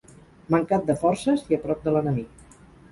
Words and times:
Mancat 0.55 0.87
de 0.89 0.95
forces 1.03 1.47
i 1.53 1.59
a 1.59 1.63
prop 1.69 1.87
de 1.87 1.97
l'enemic. 1.97 2.59